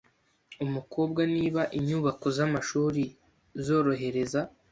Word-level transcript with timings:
umukobwa 0.65 1.21
niba 1.35 1.61
inyubako 1.77 2.25
z 2.35 2.37
amashuri 2.47 3.03
zorohereza 3.65 4.41